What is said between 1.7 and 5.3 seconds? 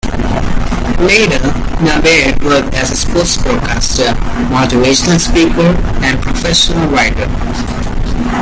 Naber worked as a sports broadcaster, motivational